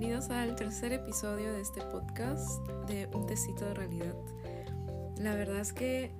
bienvenidos 0.00 0.30
al 0.30 0.56
tercer 0.56 0.94
episodio 0.94 1.52
de 1.52 1.60
este 1.60 1.82
podcast 1.82 2.66
de 2.86 3.06
Un 3.12 3.26
Tecito 3.26 3.66
de 3.66 3.74
Realidad. 3.74 4.14
La 5.18 5.34
verdad 5.34 5.58
es 5.58 5.74
que 5.74 6.10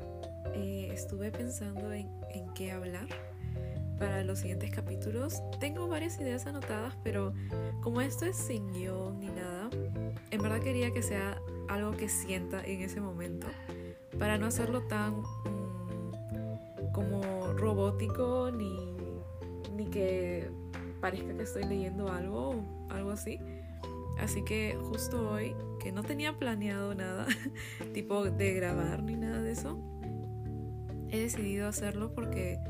eh, 0.55 0.91
estuve 0.93 1.31
pensando 1.33 1.91
en, 1.91 2.11
qué 2.55 2.73
hablar 2.73 3.07
para 3.99 4.23
los 4.23 4.41
siguientes 4.41 4.71
capítulos. 4.71 5.43
Tengo 5.61 5.89
varias 5.89 6.21
ideas 6.21 6.47
anotadas, 6.47 6.95
pero 7.03 7.33
como 7.81 8.03
esto 8.03 8.27
es 8.27 8.37
sin 8.37 8.71
guion 8.71 9.19
ni 9.19 9.29
nada, 9.29 9.71
en 10.31 10.43
verdad 10.43 10.61
quería 10.61 10.93
que 10.93 11.03
sea 11.03 11.41
algo 11.71 11.93
que 11.93 12.11
sienta 12.11 12.63
en 12.63 12.83
ese 12.83 13.01
momento, 13.01 13.47
para 14.19 14.37
no 14.37 14.45
hacerlo 14.45 14.83
tan 14.89 15.23
mm, 15.23 16.93
como 16.93 17.23
robótico 17.55 18.51
ni, 18.51 18.95
ni 19.75 19.87
que 19.87 20.51
parezca 21.01 21.35
que 21.35 21.45
estoy 21.45 21.65
leyendo 21.65 22.13
algo 22.13 22.63
algo 22.91 23.11
así. 23.11 23.41
Así 24.21 24.43
que 24.43 24.77
justo 24.83 25.31
hoy, 25.31 25.55
que 25.81 25.93
no 25.93 26.03
tenía 26.03 26.37
planeado 26.37 26.95
nada, 26.95 27.27
tipo 27.95 28.25
de 28.25 28.55
grabar 28.55 29.03
ni 29.03 29.17
nada 29.17 29.41
de 29.41 29.53
eso, 29.53 29.79
he 31.09 31.21
decidido 31.21 31.67
hacerlo 31.67 32.13
porque 32.15 32.61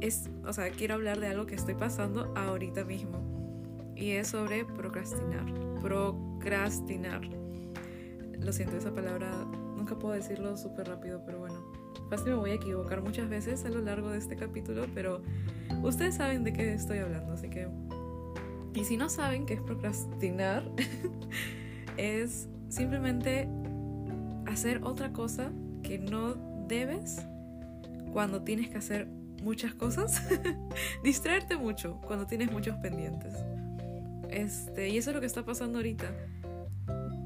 es, 0.00 0.28
o 0.46 0.52
sea, 0.52 0.70
quiero 0.70 0.94
hablar 0.94 1.20
de 1.20 1.28
algo 1.28 1.46
que 1.46 1.54
estoy 1.54 1.74
pasando 1.74 2.32
ahorita 2.36 2.84
mismo. 2.84 3.18
Y 3.96 4.10
es 4.10 4.28
sobre 4.28 4.64
procrastinar. 4.64 5.46
Procrastinar. 5.80 7.22
Lo 8.38 8.52
siento, 8.52 8.76
esa 8.76 8.92
palabra 8.94 9.30
nunca 9.76 9.98
puedo 9.98 10.14
decirlo 10.14 10.56
súper 10.56 10.88
rápido, 10.88 11.22
pero 11.24 11.38
bueno. 11.38 11.64
Fácil 12.10 12.32
me 12.32 12.34
voy 12.34 12.50
a 12.50 12.54
equivocar 12.54 13.00
muchas 13.00 13.28
veces 13.30 13.64
a 13.64 13.70
lo 13.70 13.80
largo 13.80 14.10
de 14.10 14.18
este 14.18 14.36
capítulo, 14.36 14.84
pero 14.94 15.22
ustedes 15.82 16.16
saben 16.16 16.44
de 16.44 16.52
qué 16.52 16.74
estoy 16.74 16.98
hablando, 16.98 17.32
así 17.32 17.48
que 17.48 17.68
y 18.74 18.84
si 18.84 18.96
no 18.96 19.08
saben 19.08 19.46
qué 19.46 19.54
es 19.54 19.60
procrastinar, 19.60 20.64
es 21.96 22.48
simplemente 22.68 23.48
hacer 24.46 24.82
otra 24.82 25.12
cosa 25.12 25.52
que 25.82 25.98
no 25.98 26.34
debes 26.66 27.24
cuando 28.12 28.42
tienes 28.42 28.68
que 28.68 28.78
hacer 28.78 29.06
muchas 29.42 29.74
cosas. 29.74 30.22
Distraerte 31.04 31.56
mucho 31.56 32.00
cuando 32.06 32.26
tienes 32.26 32.50
muchos 32.50 32.76
pendientes. 32.76 33.34
Este, 34.30 34.88
y 34.88 34.98
eso 34.98 35.10
es 35.10 35.14
lo 35.14 35.20
que 35.20 35.26
está 35.26 35.44
pasando 35.44 35.78
ahorita. 35.78 36.06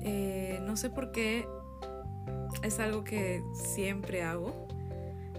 Eh, 0.02 0.60
no 0.64 0.76
sé 0.76 0.90
por 0.90 1.12
qué 1.12 1.46
es 2.62 2.78
algo 2.78 3.04
que 3.04 3.42
siempre 3.74 4.22
hago. 4.22 4.68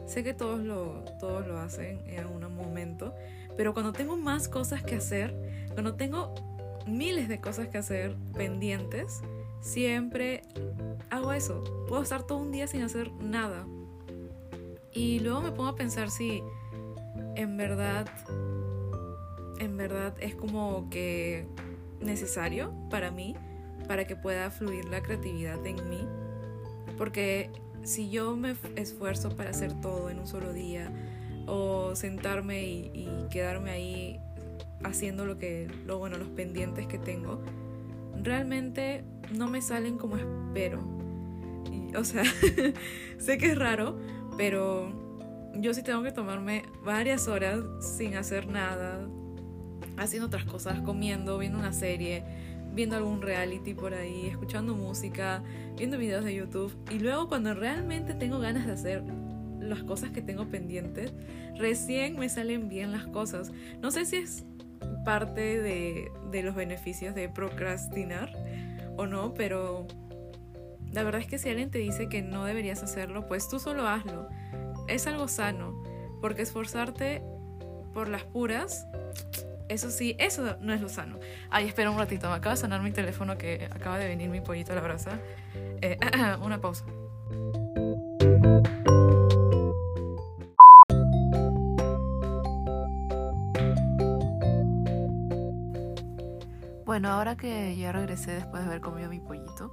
Sé 0.08 0.24
que 0.24 0.34
todos 0.34 0.60
lo, 0.60 1.04
todos 1.20 1.46
lo 1.48 1.60
hacen 1.60 2.02
en 2.08 2.20
algún 2.20 2.42
momento, 2.56 3.14
pero 3.56 3.74
cuando 3.74 3.94
tengo 3.94 4.18
más 4.18 4.48
cosas 4.48 4.82
que 4.82 4.96
hacer, 4.96 5.69
cuando 5.80 5.96
tengo 5.96 6.36
miles 6.88 7.30
de 7.30 7.40
cosas 7.40 7.70
que 7.70 7.78
hacer 7.78 8.14
pendientes, 8.34 9.22
siempre 9.62 10.42
hago 11.10 11.32
eso. 11.32 11.64
Puedo 11.88 12.04
estar 12.04 12.24
todo 12.24 12.40
un 12.40 12.52
día 12.52 12.68
sin 12.68 12.82
hacer 12.82 13.14
nada. 13.14 13.66
Y 14.92 15.22
luego 15.22 15.40
me 15.40 15.54
pongo 15.54 15.70
a 15.70 15.78
pensar 15.78 16.12
si 16.12 16.44
en 17.38 17.56
verdad, 17.56 18.10
en 19.60 19.78
verdad 19.78 20.14
es 20.20 20.36
como 20.36 20.90
que 20.90 21.48
necesario 22.02 22.74
para 22.90 23.10
mí, 23.10 23.38
para 23.88 24.06
que 24.06 24.18
pueda 24.18 24.52
fluir 24.52 24.84
la 24.84 25.02
creatividad 25.02 25.66
en 25.66 25.90
mí. 25.90 26.06
Porque 26.98 27.52
si 27.84 28.10
yo 28.10 28.36
me 28.36 28.54
esfuerzo 28.76 29.34
para 29.34 29.52
hacer 29.52 29.80
todo 29.80 30.10
en 30.10 30.20
un 30.20 30.28
solo 30.28 30.52
día, 30.52 30.92
o 31.50 31.96
sentarme 31.96 32.64
y, 32.64 33.10
quedarme 33.30 33.72
ahí 33.72 34.20
haciendo 34.84 35.26
lo 35.26 35.38
que, 35.38 35.68
lo 35.86 35.98
bueno, 35.98 36.18
los 36.18 36.30
pendientes 36.30 36.88
que 36.88 36.98
tengo, 36.98 37.42
realmente 38.24 39.04
no 39.36 39.48
me 39.48 39.62
salen 39.62 39.98
como 39.98 40.18
espero. 40.18 40.80
o 41.98 42.04
sea, 42.04 42.24
sé 43.18 43.38
que 43.38 43.48
es 43.48 43.58
raro, 43.58 43.98
pero 44.38 44.92
yo 45.56 45.74
sí 45.74 45.84
tengo 45.84 46.04
que 46.04 46.12
tomarme 46.12 46.64
varias 46.84 47.28
horas 47.28 47.60
sin 47.80 48.16
hacer 48.16 48.48
nada, 48.48 49.08
haciendo 49.98 50.28
otras 50.28 50.46
cosas, 50.46 50.80
comiendo, 50.82 51.38
viendo 51.38 51.60
una 51.60 51.74
serie, 51.74 52.24
viendo 52.74 52.96
algún 52.96 53.22
reality 53.22 53.74
por 53.74 53.94
ahí, 53.94 54.28
escuchando 54.28 54.76
música, 54.76 55.44
viendo 55.78 55.98
videos 55.98 56.24
de 56.24 56.36
YouTube. 56.36 56.74
Y 56.92 57.00
luego 57.00 57.28
cuando 57.28 57.54
realmente 57.54 58.14
tengo 58.14 58.40
ganas 58.40 58.66
de 58.66 58.74
hacer 58.74 59.04
las 59.60 59.84
cosas 59.84 60.12
que 60.12 60.22
tengo 60.22 60.46
pendientes, 60.46 61.14
recién 61.58 62.18
me 62.18 62.30
salen 62.30 62.70
bien 62.70 62.92
las 62.92 63.08
cosas. 63.08 63.52
No 63.82 63.92
sé 63.92 64.06
si 64.06 64.18
es 64.18 64.46
parte 65.06 65.62
de, 65.62 66.12
de 66.32 66.44
los 66.44 66.56
beneficios 66.56 67.16
de 67.16 67.30
procrastinar 67.30 68.32
o 68.98 69.08
no, 69.08 69.34
pero 69.34 69.88
la 70.92 71.04
verdad 71.04 71.22
es 71.22 71.28
que 71.28 71.38
si 71.38 71.50
alguien 71.50 71.70
te 71.70 71.80
dice 71.80 72.10
que 72.10 72.22
no 72.22 72.46
deberías 72.46 72.84
hacerlo, 72.84 73.28
pues 73.28 73.48
tú 73.48 73.60
solo 73.60 73.88
hazlo. 73.88 74.28
Es 74.88 75.08
algo 75.08 75.28
sano, 75.28 75.82
porque 76.22 76.42
esforzarte 76.42 77.22
por 77.94 78.08
las 78.08 78.24
puras, 78.24 78.88
eso 79.68 79.92
sí, 79.92 80.16
eso 80.18 80.58
no 80.62 80.74
es 80.74 80.82
lo 80.82 80.90
sano. 80.90 81.20
Ay, 81.50 81.68
espera 81.68 81.92
un 81.92 81.98
ratito, 81.98 82.28
me 82.28 82.36
acaba 82.36 82.56
de 82.56 82.62
sonar 82.62 82.82
mi 82.82 82.92
teléfono 82.92 83.38
que 83.38 83.70
acaba 83.72 84.00
de 84.00 84.08
venir 84.08 84.30
mi 84.30 84.42
pollito 84.42 84.72
a 84.72 84.76
la 84.76 84.82
brasa. 84.82 85.20
Eh, 85.82 85.98
una 86.42 86.60
pausa. 86.60 86.86
Bueno, 97.00 97.14
ahora 97.14 97.38
que 97.38 97.78
ya 97.78 97.94
regresé 97.94 98.34
después 98.34 98.62
de 98.62 98.68
haber 98.68 98.82
comido 98.82 99.10
mi 99.10 99.22
pollito, 99.22 99.72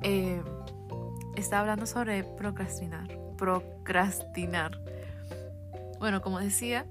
eh, 0.00 0.42
estaba 1.36 1.60
hablando 1.60 1.84
sobre 1.84 2.24
procrastinar. 2.24 3.08
Procrastinar. 3.36 4.80
Bueno, 5.98 6.22
como 6.22 6.40
decía, 6.40 6.86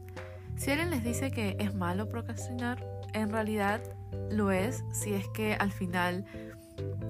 si 0.55 0.69
alguien 0.69 0.91
les 0.91 1.03
dice 1.03 1.31
que 1.31 1.55
es 1.57 1.73
malo 1.73 2.07
procrastinar, 2.09 2.85
en 3.13 3.31
realidad 3.31 3.81
lo 4.29 4.51
es 4.51 4.83
si 4.91 5.15
es 5.15 5.27
que 5.29 5.55
al 5.55 5.71
final, 5.71 6.25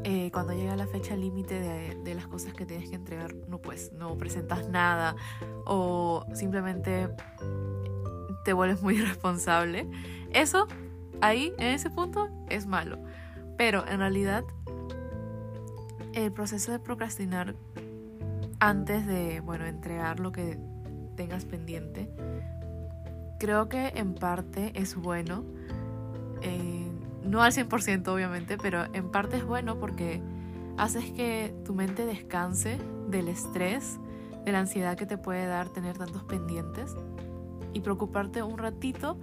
eh, 0.06 0.31
cuando 0.31 0.53
llega 0.53 0.77
la 0.77 0.88
fecha 0.88 1.17
límite 1.17 1.59
de, 1.59 1.95
de, 2.06 2.16
las 2.16 2.27
cosas 2.27 2.53
que 2.53 2.66
tienes 2.66 2.89
que 2.89 2.95
entregar, 2.95 3.35
no 3.50 3.57
pues 3.57 3.91
no 3.91 4.17
presentas 4.17 4.69
nada 4.69 5.17
o 5.66 6.25
simplemente 6.33 7.09
te 8.45 8.53
vuelves 8.53 8.81
muy 8.81 8.95
irresponsable. 9.00 9.89
Eso 10.31 10.67
ahí, 11.22 11.53
en 11.57 11.68
ese 11.68 11.90
punto, 11.90 12.30
es 12.50 12.66
malo. 12.66 12.97
Pero 13.57 13.85
en 13.88 14.00
realidad, 14.00 14.44
el 16.13 16.31
proceso 16.31 16.72
de 16.72 16.80
procrastinar 16.80 17.56
antes 18.59 19.06
de, 19.06 19.41
bueno, 19.41 19.66
entregar 19.66 20.19
lo 20.19 20.31
que 20.31 20.57
tengas 21.16 21.46
pendiente, 21.46 22.09
creo 23.40 23.69
que 23.69 23.94
en 23.96 24.16
parte 24.16 24.72
es 24.75 24.96
bueno. 24.96 25.44
Eh, 26.41 26.88
no 27.24 27.41
al 27.41 27.51
100% 27.51 28.07
obviamente, 28.07 28.57
pero 28.57 28.86
en 28.94 29.12
parte 29.12 29.38
es 29.38 29.46
bueno 29.46 29.78
porque 29.80 30.22
haces 30.78 31.12
que 31.12 31.53
tu 31.66 31.74
mente 31.74 32.06
descanse 32.06 32.80
del 33.09 33.28
estrés, 33.28 34.00
de 34.46 34.51
la 34.51 34.59
ansiedad 34.59 34.96
que 34.96 35.06
te 35.06 35.18
puede 35.18 35.46
dar 35.46 35.69
tener 35.69 35.97
tantos 35.97 36.24
pendientes 36.24 36.96
y 37.74 37.81
preocuparte 37.81 38.41
un 38.41 38.57
ratito 38.57 39.18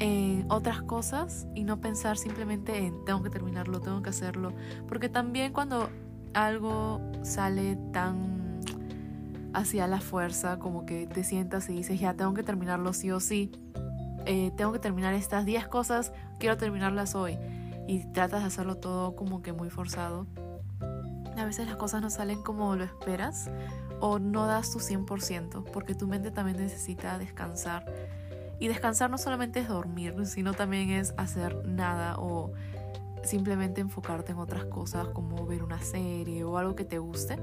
en 0.00 0.46
otras 0.48 0.80
cosas 0.82 1.46
y 1.54 1.64
no 1.64 1.78
pensar 1.80 2.16
simplemente 2.16 2.78
en 2.78 3.04
tengo 3.04 3.22
que 3.22 3.30
terminarlo, 3.30 3.80
tengo 3.80 4.02
que 4.02 4.10
hacerlo. 4.10 4.52
Porque 4.88 5.08
también 5.08 5.52
cuando 5.52 5.90
algo 6.32 7.00
sale 7.22 7.76
tan 7.92 8.60
hacia 9.52 9.86
la 9.86 10.00
fuerza, 10.00 10.58
como 10.58 10.86
que 10.86 11.06
te 11.06 11.22
sientas 11.22 11.68
y 11.68 11.74
dices, 11.74 12.00
ya 12.00 12.14
tengo 12.14 12.32
que 12.32 12.42
terminarlo 12.42 12.92
sí 12.94 13.10
o 13.10 13.20
sí, 13.20 13.52
eh, 14.24 14.52
tengo 14.56 14.72
que 14.72 14.78
terminar 14.78 15.12
estas 15.12 15.44
10 15.44 15.68
cosas, 15.68 16.12
quiero 16.38 16.56
terminarlas 16.56 17.14
hoy. 17.14 17.38
Y 17.86 18.04
tratas 18.12 18.40
de 18.40 18.46
hacerlo 18.46 18.76
todo 18.76 19.16
como 19.16 19.42
que 19.42 19.52
muy 19.52 19.68
forzado. 19.68 20.26
A 21.36 21.44
veces 21.44 21.66
las 21.66 21.76
cosas 21.76 22.00
no 22.00 22.08
salen 22.08 22.42
como 22.42 22.74
lo 22.74 22.84
esperas 22.84 23.50
o 24.00 24.18
no 24.18 24.46
das 24.46 24.70
tu 24.70 24.78
100% 24.78 25.64
porque 25.72 25.94
tu 25.94 26.06
mente 26.06 26.30
también 26.30 26.56
necesita 26.56 27.18
descansar 27.18 27.84
y 28.60 28.68
descansar 28.68 29.10
no 29.10 29.18
solamente 29.18 29.60
es 29.60 29.68
dormir, 29.68 30.14
sino 30.26 30.52
también 30.54 30.90
es 30.90 31.14
hacer 31.16 31.66
nada 31.66 32.16
o 32.18 32.52
simplemente 33.24 33.80
enfocarte 33.80 34.32
en 34.32 34.38
otras 34.38 34.66
cosas 34.66 35.08
como 35.08 35.46
ver 35.46 35.62
una 35.62 35.80
serie 35.80 36.44
o 36.44 36.58
algo 36.58 36.76
que 36.76 36.84
te 36.84 36.98
guste. 36.98 37.38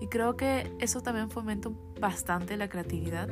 Y 0.00 0.06
creo 0.06 0.36
que 0.36 0.72
eso 0.78 1.02
también 1.02 1.28
fomenta 1.28 1.68
bastante 2.00 2.56
la 2.56 2.68
creatividad. 2.68 3.28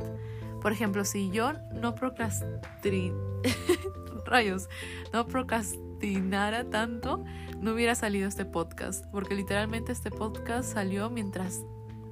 Por 0.61 0.71
ejemplo, 0.71 1.03
si 1.05 1.31
yo 1.31 1.53
no 1.73 1.95
procrastin... 1.95 3.15
rayos, 4.25 4.69
no 5.11 5.27
procrastinara 5.27 6.69
tanto, 6.69 7.23
no 7.59 7.73
hubiera 7.73 7.95
salido 7.95 8.27
este 8.27 8.45
podcast, 8.45 9.05
porque 9.11 9.33
literalmente 9.33 9.91
este 9.91 10.11
podcast 10.11 10.71
salió 10.71 11.09
mientras 11.09 11.63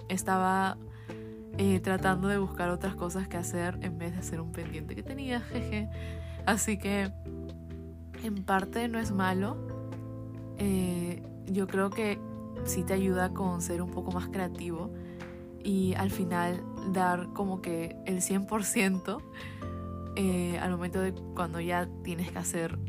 estaba 0.09 0.77
eh, 1.57 1.79
tratando 1.79 2.27
de 2.27 2.37
buscar 2.37 2.69
otras 2.69 2.95
cosas 2.95 3.27
que 3.27 3.37
hacer 3.37 3.79
en 3.81 3.97
vez 3.97 4.13
de 4.13 4.19
hacer 4.19 4.41
un 4.41 4.51
pendiente 4.51 4.95
que 4.95 5.03
tenía, 5.03 5.39
jeje. 5.51 5.89
Así 6.45 6.77
que 6.77 7.11
en 8.23 8.43
parte 8.43 8.87
no 8.87 8.99
es 8.99 9.11
malo. 9.11 9.57
Eh, 10.57 11.23
yo 11.47 11.67
creo 11.67 11.89
que 11.89 12.19
sí 12.65 12.83
te 12.83 12.93
ayuda 12.93 13.33
con 13.33 13.61
ser 13.61 13.81
un 13.81 13.91
poco 13.91 14.11
más 14.11 14.27
creativo 14.27 14.91
y 15.63 15.93
al 15.95 16.11
final 16.11 16.63
dar 16.93 17.27
como 17.33 17.61
que 17.61 17.95
el 18.05 18.21
100% 18.21 19.21
eh, 20.15 20.57
al 20.59 20.71
momento 20.71 20.99
de 20.99 21.13
cuando 21.35 21.59
ya 21.59 21.87
tienes 22.03 22.31
que 22.31 22.39
hacer 22.39 22.79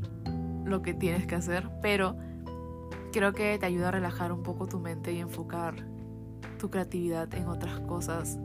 lo 0.65 0.82
que 0.82 0.94
tienes 0.94 1.26
que 1.26 1.35
hacer, 1.35 1.69
pero 1.82 2.17
creo 3.12 3.32
que 3.32 3.59
te 3.59 3.67
ayuda 3.67 3.88
a 3.88 3.91
relajar 3.91 4.32
un 4.32 4.43
poco 4.43 4.67
tu 4.67 4.79
mente 4.79 5.12
y 5.12 5.20
enfocar 5.20 5.75
tu 6.59 6.70
creatividad 6.70 7.32
en 7.35 7.49
otras 7.49 7.81
cosas 7.81 8.38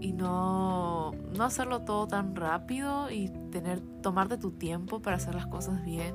y 0.00 0.12
no, 0.12 1.12
no 1.36 1.44
hacerlo 1.44 1.82
todo 1.82 2.06
tan 2.06 2.34
rápido 2.34 3.10
y 3.10 3.28
tener, 3.50 3.80
tomarte 4.02 4.38
tu 4.38 4.52
tiempo 4.52 5.00
para 5.00 5.16
hacer 5.16 5.34
las 5.34 5.46
cosas 5.46 5.84
bien. 5.84 6.14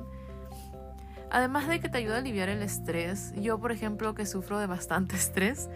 Además 1.30 1.68
de 1.68 1.80
que 1.80 1.88
te 1.88 1.98
ayuda 1.98 2.16
a 2.16 2.18
aliviar 2.18 2.48
el 2.48 2.62
estrés, 2.62 3.32
yo 3.36 3.58
por 3.58 3.72
ejemplo 3.72 4.14
que 4.14 4.26
sufro 4.26 4.58
de 4.58 4.66
bastante 4.66 5.16
estrés, 5.16 5.68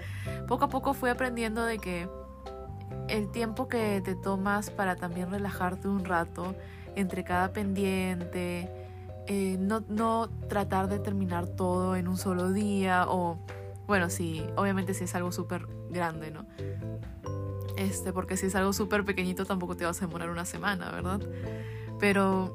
poco 0.46 0.64
a 0.64 0.68
poco 0.68 0.94
fui 0.94 1.10
aprendiendo 1.10 1.64
de 1.64 1.78
que 1.78 2.08
el 3.08 3.30
tiempo 3.30 3.68
que 3.68 4.00
te 4.04 4.14
tomas 4.14 4.70
para 4.70 4.96
también 4.96 5.30
relajarte 5.30 5.88
un 5.88 6.04
rato 6.04 6.54
entre 6.96 7.24
cada 7.24 7.52
pendiente, 7.52 8.68
eh, 9.26 9.56
no, 9.60 9.84
no 9.88 10.28
tratar 10.48 10.88
de 10.88 10.98
terminar 10.98 11.46
todo 11.46 11.94
en 11.94 12.08
un 12.08 12.16
solo 12.16 12.50
día 12.50 13.06
o, 13.08 13.38
bueno, 13.86 14.10
sí, 14.10 14.44
obviamente 14.56 14.94
si 14.94 15.04
es 15.04 15.14
algo 15.14 15.30
súper 15.30 15.66
grande, 15.90 16.30
¿no? 16.30 16.46
Este, 17.80 18.12
porque 18.12 18.36
si 18.36 18.44
es 18.44 18.54
algo 18.54 18.74
súper 18.74 19.06
pequeñito 19.06 19.46
tampoco 19.46 19.74
te 19.74 19.86
vas 19.86 20.02
a 20.02 20.06
demorar 20.06 20.28
una 20.28 20.44
semana, 20.44 20.90
¿verdad? 20.90 21.18
Pero 21.98 22.54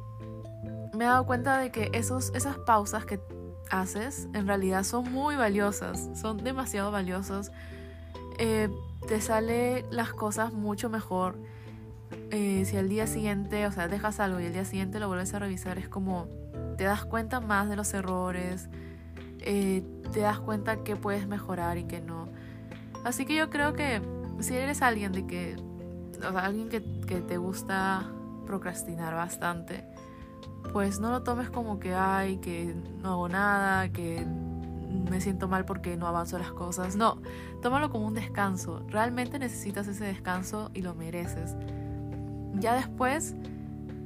me 0.93 1.03
he 1.03 1.07
dado 1.07 1.25
cuenta 1.25 1.57
de 1.57 1.71
que 1.71 1.89
esos, 1.93 2.31
esas 2.35 2.59
pausas 2.59 3.05
que 3.05 3.19
haces 3.71 4.27
en 4.35 4.45
realidad 4.45 4.83
son 4.83 5.11
muy 5.11 5.35
valiosas, 5.35 6.11
son 6.13 6.37
demasiado 6.37 6.91
valiosas. 6.91 7.51
Eh, 8.37 8.69
te 9.07 9.19
sale 9.19 9.83
las 9.89 10.13
cosas 10.13 10.53
mucho 10.53 10.91
mejor. 10.91 11.35
Eh, 12.29 12.63
si 12.67 12.77
al 12.77 12.87
día 12.87 13.07
siguiente, 13.07 13.65
o 13.65 13.71
sea, 13.71 13.87
dejas 13.87 14.19
algo 14.19 14.39
y 14.39 14.45
al 14.45 14.53
día 14.53 14.63
siguiente 14.63 14.99
lo 14.99 15.07
vuelves 15.07 15.33
a 15.33 15.39
revisar, 15.39 15.79
es 15.79 15.89
como 15.89 16.27
te 16.77 16.83
das 16.83 17.03
cuenta 17.03 17.39
más 17.39 17.67
de 17.67 17.75
los 17.75 17.91
errores, 17.95 18.69
eh, 19.39 19.81
te 20.13 20.19
das 20.19 20.39
cuenta 20.39 20.83
que 20.83 20.95
puedes 20.95 21.25
mejorar 21.27 21.79
y 21.79 21.85
que 21.85 21.99
no. 21.99 22.29
Así 23.03 23.25
que 23.25 23.33
yo 23.33 23.49
creo 23.49 23.73
que 23.73 24.01
si 24.39 24.55
eres 24.55 24.81
alguien 24.81 25.11
de 25.11 25.25
que, 25.25 25.55
o 26.17 26.31
sea, 26.31 26.45
alguien 26.45 26.69
que, 26.69 26.83
que 27.07 27.21
te 27.21 27.37
gusta 27.37 28.11
procrastinar 28.45 29.15
bastante, 29.15 29.85
pues 30.71 30.99
no 30.99 31.09
lo 31.11 31.23
tomes 31.23 31.49
como 31.49 31.79
que 31.79 31.93
ay, 31.93 32.37
que 32.37 32.75
no 33.01 33.13
hago 33.13 33.29
nada, 33.29 33.89
que 33.89 34.25
me 35.09 35.21
siento 35.21 35.47
mal 35.47 35.65
porque 35.65 35.97
no 35.97 36.07
avanzo 36.07 36.37
las 36.39 36.51
cosas. 36.51 36.95
No, 36.95 37.21
tómalo 37.61 37.89
como 37.89 38.07
un 38.07 38.13
descanso. 38.13 38.83
Realmente 38.89 39.39
necesitas 39.39 39.87
ese 39.87 40.05
descanso 40.05 40.71
y 40.73 40.81
lo 40.81 40.95
mereces. 40.95 41.55
Ya 42.55 42.73
después, 42.75 43.35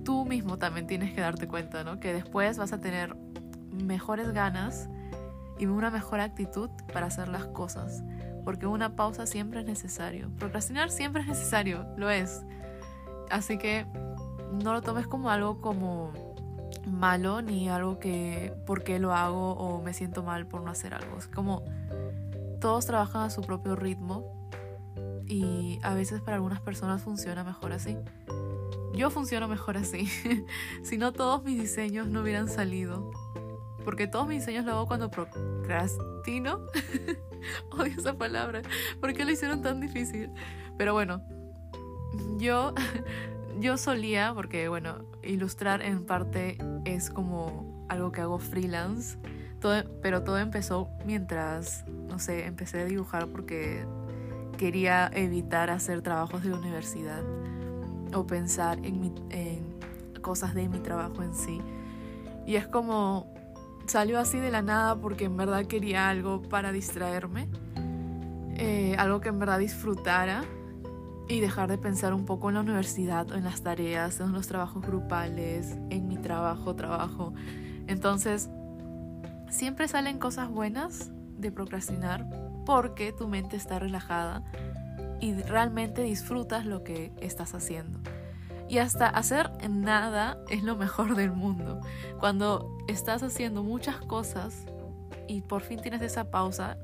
tú 0.03 0.25
mismo 0.25 0.57
también 0.57 0.87
tienes 0.87 1.13
que 1.13 1.21
darte 1.21 1.47
cuenta, 1.47 1.83
¿no? 1.83 1.99
Que 1.99 2.13
después 2.13 2.57
vas 2.57 2.73
a 2.73 2.79
tener 2.79 3.15
mejores 3.71 4.31
ganas 4.31 4.89
y 5.57 5.65
una 5.65 5.91
mejor 5.91 6.19
actitud 6.19 6.69
para 6.93 7.07
hacer 7.07 7.27
las 7.27 7.45
cosas. 7.47 8.03
Porque 8.50 8.66
una 8.66 8.96
pausa 8.96 9.28
siempre 9.28 9.60
es 9.60 9.68
necesario. 9.68 10.31
Procrastinar 10.40 10.90
siempre 10.90 11.22
es 11.22 11.28
necesario, 11.28 11.86
lo 11.98 12.10
es. 12.10 12.42
Así 13.30 13.60
que 13.60 13.86
no 14.63 14.74
lo 14.74 14.81
tomes 14.81 15.06
como 15.06 15.30
algo 15.30 15.62
como 15.62 16.12
malo 16.88 17.44
ni 17.44 17.69
algo 17.69 18.00
que 18.00 18.51
por 18.66 18.84
qué 18.84 18.98
lo 18.98 19.13
hago 19.13 19.51
o 19.51 19.84
me 19.84 19.94
siento 19.94 20.24
mal 20.24 20.48
por 20.48 20.63
no 20.63 20.72
hacer 20.72 20.96
algo. 20.96 21.19
Es 21.19 21.28
como 21.28 21.62
todos 22.60 22.88
trabajan 22.88 23.22
a 23.22 23.30
su 23.30 23.42
propio 23.42 23.75
ritmo 23.75 24.50
y 25.28 25.78
a 25.84 25.94
veces 25.94 26.19
para 26.19 26.38
algunas 26.38 26.60
personas 26.60 27.04
funciona 27.04 27.44
mejor 27.44 27.72
así. 27.72 28.00
Yo 28.96 29.12
funciono 29.12 29.48
mejor 29.48 29.78
así. 29.78 30.07
si 30.81 30.98
no 30.98 31.13
todos 31.13 31.44
mis 31.44 31.62
diseños 31.62 32.07
no 32.07 32.22
hubieran 32.22 32.50
salido. 32.50 33.12
Porque 33.86 34.07
todos 34.07 34.28
mis 34.28 34.40
diseños 34.40 34.66
lo 34.66 34.72
hago 34.72 34.88
cuando 34.88 35.12
procrastino. 35.12 36.62
Odio 37.71 37.94
esa 37.97 38.18
palabra. 38.18 38.62
¿Por 39.00 39.13
qué 39.13 39.25
lo 39.25 39.31
hicieron 39.31 39.62
tan 39.62 39.80
difícil? 39.80 40.31
Pero 40.77 40.94
bueno, 40.94 41.21
yo 42.38 42.74
yo 43.59 43.77
solía, 43.77 44.33
porque 44.33 44.69
bueno, 44.69 45.06
ilustrar 45.24 45.81
en 45.81 46.06
parte 46.06 46.57
es 46.86 47.09
como 47.09 47.86
algo 47.89 48.12
que 48.12 48.21
hago 48.21 48.39
freelance, 48.39 49.18
todo, 49.59 49.83
pero 50.01 50.24
todo 50.24 50.38
empezó 50.38 50.89
mientras, 51.06 51.86
no 52.07 52.19
sé, 52.19 52.45
empecé 52.45 52.80
a 52.81 52.86
dibujar 52.86 53.27
porque 53.27 53.86
quería 54.57 55.09
evitar 55.13 55.69
hacer 55.69 56.01
trabajos 56.01 56.44
de 56.44 56.53
universidad 56.53 57.24
o 58.13 58.25
pensar 58.25 58.77
en, 58.80 59.13
en 59.30 59.80
cosas 60.21 60.53
de 60.53 60.69
mi 60.69 60.80
trabajo 60.80 61.24
en 61.24 61.33
sí. 61.33 61.62
Y 62.45 62.56
es 62.56 62.68
como 62.68 63.33
salió 63.89 64.19
así 64.19 64.39
de 64.39 64.51
la 64.51 64.62
nada 64.62 65.00
porque 65.00 65.25
en 65.25 65.36
verdad 65.36 65.65
quería 65.65 66.09
algo 66.09 66.44
para 66.44 66.71
distraerme, 66.71 67.50
eh, 68.56 68.95
algo 68.97 69.19
que 69.19 69.30
en 69.30 69.39
verdad 69.39 69.59
disfrutara 69.59 70.44
y 71.27 71.39
dejar 71.39 71.69
de 71.69 71.77
pensar 71.77 72.13
un 72.13 72.25
poco 72.25 72.50
en 72.50 72.56
la 72.56 72.62
universidad, 72.62 73.31
en 73.33 73.44
las 73.44 73.62
tareas, 73.62 74.19
en 74.19 74.31
los 74.31 74.47
trabajos 74.47 74.86
grupales, 74.86 75.75
en 75.89 76.07
mi 76.07 76.18
trabajo, 76.18 76.75
trabajo. 76.75 77.33
Entonces, 77.88 78.50
siempre 79.50 79.88
salen 79.88 80.19
cosas 80.19 80.50
buenas 80.50 81.12
de 81.38 81.51
procrastinar 81.51 82.27
porque 82.65 83.12
tu 83.12 83.27
mente 83.27 83.57
está 83.57 83.80
relajada 83.80 84.44
y 85.19 85.33
realmente 85.33 86.03
disfrutas 86.03 86.65
lo 86.65 86.83
que 86.83 87.12
estás 87.21 87.56
haciendo. 87.56 88.00
Y 88.69 88.77
hasta 88.77 89.07
hacer 89.07 89.50
nada 89.68 90.38
es 90.48 90.62
lo 90.62 90.75
mejor 90.75 91.16
del 91.16 91.31
mundo. 91.31 91.81
Cuando 92.19 92.77
estás 92.88 93.24
haciendo 93.24 93.63
muchas 93.63 93.98
cosas 93.98 94.66
y 95.27 95.42
por 95.42 95.63
fin 95.63 95.81
tienes 95.81 96.04
esa 96.04 96.30
pausa, 96.30 96.77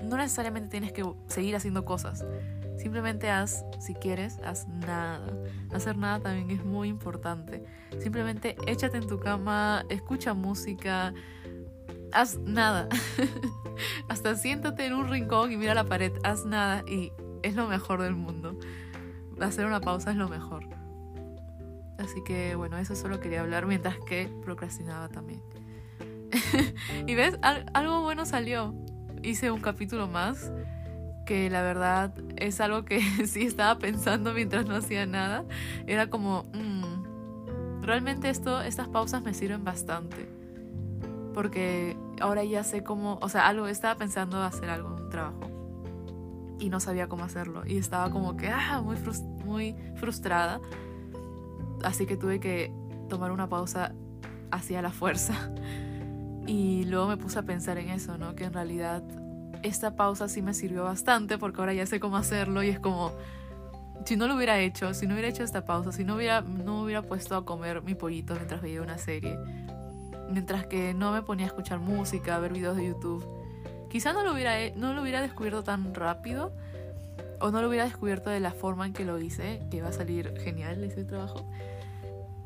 no 0.00 0.16
necesariamente 0.16 0.68
tienes 0.68 0.92
que 0.92 1.04
seguir 1.26 1.56
haciendo 1.56 1.84
cosas. 1.84 2.24
Simplemente 2.78 3.30
haz, 3.30 3.64
si 3.80 3.94
quieres, 3.94 4.38
haz 4.44 4.68
nada. 4.68 5.26
Hacer 5.72 5.96
nada 5.96 6.20
también 6.20 6.50
es 6.52 6.64
muy 6.64 6.88
importante. 6.88 7.64
Simplemente 8.00 8.56
échate 8.68 8.98
en 8.98 9.08
tu 9.08 9.18
cama, 9.18 9.84
escucha 9.88 10.34
música, 10.34 11.14
haz 12.12 12.38
nada. 12.38 12.88
Hasta 14.08 14.36
siéntate 14.36 14.86
en 14.86 14.94
un 14.94 15.08
rincón 15.08 15.50
y 15.50 15.56
mira 15.56 15.74
la 15.74 15.84
pared, 15.84 16.12
haz 16.22 16.44
nada 16.44 16.84
y 16.88 17.12
es 17.42 17.56
lo 17.56 17.66
mejor 17.66 18.02
del 18.02 18.14
mundo. 18.14 18.56
Hacer 19.40 19.66
una 19.66 19.80
pausa 19.80 20.12
es 20.12 20.16
lo 20.16 20.28
mejor. 20.28 20.73
Así 21.98 22.22
que 22.24 22.54
bueno, 22.54 22.76
eso 22.78 22.96
solo 22.96 23.20
quería 23.20 23.40
hablar 23.40 23.66
mientras 23.66 23.96
que 23.98 24.28
procrastinaba 24.42 25.08
también. 25.08 25.42
y 27.06 27.14
ves, 27.14 27.38
algo 27.42 28.02
bueno 28.02 28.26
salió. 28.26 28.74
Hice 29.22 29.50
un 29.50 29.60
capítulo 29.60 30.06
más 30.06 30.52
que 31.24 31.48
la 31.50 31.62
verdad 31.62 32.12
es 32.36 32.60
algo 32.60 32.84
que 32.84 33.00
sí 33.26 33.42
estaba 33.42 33.78
pensando 33.78 34.32
mientras 34.32 34.66
no 34.66 34.76
hacía 34.76 35.06
nada. 35.06 35.44
Era 35.86 36.08
como, 36.08 36.44
mm, 36.52 37.82
realmente 37.82 38.28
esto, 38.28 38.60
estas 38.60 38.88
pausas 38.88 39.22
me 39.22 39.34
sirven 39.34 39.64
bastante. 39.64 40.28
Porque 41.32 41.96
ahora 42.20 42.44
ya 42.44 42.62
sé 42.62 42.84
cómo, 42.84 43.18
o 43.20 43.28
sea, 43.28 43.48
algo, 43.48 43.66
estaba 43.66 43.96
pensando 43.96 44.42
hacer 44.42 44.70
algo, 44.70 44.94
un 44.94 45.10
trabajo. 45.10 45.50
Y 46.60 46.68
no 46.68 46.78
sabía 46.80 47.08
cómo 47.08 47.24
hacerlo. 47.24 47.62
Y 47.66 47.78
estaba 47.78 48.10
como 48.10 48.36
que, 48.36 48.48
ah, 48.48 48.82
muy 48.82 49.76
frustrada. 49.96 50.60
Así 51.84 52.06
que 52.06 52.16
tuve 52.16 52.40
que 52.40 52.72
tomar 53.08 53.30
una 53.30 53.48
pausa 53.48 53.92
hacia 54.50 54.82
la 54.82 54.90
fuerza. 54.90 55.34
Y 56.46 56.84
luego 56.84 57.08
me 57.08 57.16
puse 57.16 57.38
a 57.38 57.42
pensar 57.42 57.78
en 57.78 57.88
eso, 57.88 58.18
¿no? 58.18 58.36
Que 58.36 58.44
en 58.44 58.52
realidad 58.52 59.02
esta 59.62 59.96
pausa 59.96 60.28
sí 60.28 60.42
me 60.42 60.52
sirvió 60.52 60.84
bastante 60.84 61.38
porque 61.38 61.60
ahora 61.60 61.72
ya 61.72 61.86
sé 61.86 62.00
cómo 62.00 62.18
hacerlo 62.18 62.62
y 62.62 62.68
es 62.68 62.78
como, 62.78 63.12
si 64.04 64.16
no 64.16 64.28
lo 64.28 64.36
hubiera 64.36 64.58
hecho, 64.58 64.92
si 64.92 65.06
no 65.06 65.14
hubiera 65.14 65.28
hecho 65.28 65.42
esta 65.42 65.64
pausa, 65.64 65.90
si 65.90 66.04
no 66.04 66.16
hubiera, 66.16 66.42
no 66.42 66.82
hubiera 66.82 67.00
puesto 67.00 67.34
a 67.34 67.46
comer 67.46 67.82
mi 67.82 67.94
pollito 67.94 68.34
mientras 68.34 68.60
veía 68.60 68.82
una 68.82 68.98
serie, 68.98 69.38
mientras 70.30 70.66
que 70.66 70.92
no 70.92 71.12
me 71.12 71.22
ponía 71.22 71.46
a 71.46 71.48
escuchar 71.48 71.78
música, 71.78 72.36
a 72.36 72.40
ver 72.40 72.52
videos 72.52 72.76
de 72.76 72.88
YouTube, 72.88 73.26
quizá 73.88 74.12
no 74.12 74.22
lo 74.22 74.34
hubiera, 74.34 74.54
no 74.76 74.92
lo 74.92 75.00
hubiera 75.00 75.22
descubierto 75.22 75.64
tan 75.64 75.94
rápido 75.94 76.52
o 77.40 77.50
no 77.50 77.62
lo 77.62 77.68
hubiera 77.68 77.84
descubierto 77.84 78.30
de 78.30 78.40
la 78.40 78.52
forma 78.52 78.86
en 78.86 78.92
que 78.92 79.04
lo 79.04 79.18
hice, 79.18 79.62
que 79.70 79.82
va 79.82 79.88
a 79.88 79.92
salir 79.92 80.34
genial 80.40 80.82
ese 80.84 81.04
trabajo, 81.04 81.48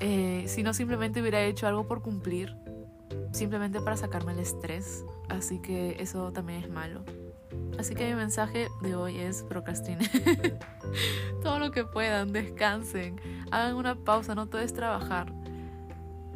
eh, 0.01 0.45
sino 0.47 0.75
simplemente 0.75 1.21
hubiera 1.21 1.43
hecho 1.43 1.67
algo 1.67 1.87
por 1.87 2.03
cumplir 2.03 2.57
simplemente 3.33 3.81
para 3.81 3.97
sacarme 3.97 4.33
el 4.33 4.41
estrés. 4.41 5.05
Así 5.29 5.61
que 5.61 5.97
eso 6.01 6.33
también 6.33 6.65
es 6.65 6.71
malo. 6.71 7.05
Así 7.79 7.95
que 7.95 8.09
mi 8.09 8.15
mensaje 8.15 8.69
de 8.83 8.95
hoy 8.95 9.19
es 9.19 9.43
procrastinen. 9.43 10.09
todo 11.43 11.59
lo 11.59 11.71
que 11.71 11.85
puedan, 11.85 12.33
descansen, 12.33 13.21
hagan 13.51 13.75
una 13.75 13.95
pausa, 13.95 14.35
no 14.35 14.47
todo 14.47 14.61
es 14.61 14.73
trabajar. 14.73 15.33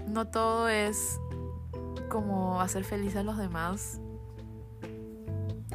No 0.07 0.27
todo 0.29 0.69
es 0.69 1.19
como 2.09 2.61
hacer 2.61 2.85
feliz 2.85 3.17
a 3.17 3.23
los 3.23 3.39
demás, 3.39 4.01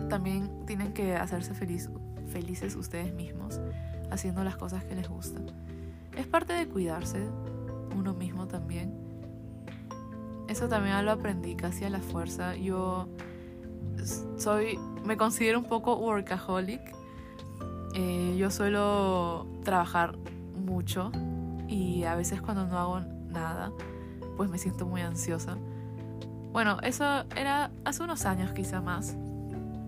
también 0.09 0.65
tienen 0.65 0.93
que 0.93 1.15
hacerse 1.15 1.53
feliz, 1.53 1.89
felices 2.27 2.75
ustedes 2.75 3.13
mismos 3.13 3.59
haciendo 4.11 4.43
las 4.43 4.55
cosas 4.55 4.83
que 4.83 4.95
les 4.95 5.09
gustan. 5.09 5.45
Es 6.15 6.27
parte 6.27 6.53
de 6.53 6.67
cuidarse 6.67 7.27
uno 7.95 8.13
mismo 8.13 8.47
también. 8.47 8.93
Eso 10.47 10.67
también 10.67 11.03
lo 11.05 11.11
aprendí 11.11 11.55
casi 11.55 11.85
a 11.85 11.89
la 11.89 11.99
fuerza. 11.99 12.55
Yo 12.55 13.07
soy, 14.37 14.79
me 15.05 15.17
considero 15.17 15.59
un 15.59 15.65
poco 15.65 15.95
workaholic. 15.97 16.81
Eh, 17.93 18.35
yo 18.37 18.51
suelo 18.51 19.47
trabajar 19.63 20.17
mucho 20.55 21.11
y 21.67 22.03
a 22.03 22.15
veces 22.15 22.41
cuando 22.41 22.65
no 22.67 22.77
hago 22.77 22.99
nada, 23.29 23.71
pues 24.37 24.49
me 24.49 24.57
siento 24.57 24.85
muy 24.85 25.01
ansiosa. 25.01 25.57
Bueno, 26.51 26.77
eso 26.81 27.05
era 27.35 27.71
hace 27.85 28.03
unos 28.03 28.25
años 28.25 28.51
quizá 28.53 28.81
más. 28.81 29.17